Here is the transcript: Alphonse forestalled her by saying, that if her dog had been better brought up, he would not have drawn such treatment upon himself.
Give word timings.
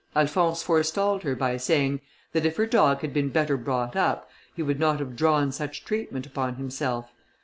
Alphonse 0.15 0.63
forestalled 0.63 1.21
her 1.21 1.35
by 1.35 1.57
saying, 1.57 2.01
that 2.31 2.43
if 2.43 2.57
her 2.57 2.65
dog 2.65 3.01
had 3.01 3.13
been 3.13 3.29
better 3.29 3.55
brought 3.55 3.95
up, 3.95 4.27
he 4.55 4.63
would 4.63 4.79
not 4.79 4.97
have 4.97 5.15
drawn 5.15 5.51
such 5.51 5.85
treatment 5.85 6.25
upon 6.25 6.55
himself. 6.55 7.13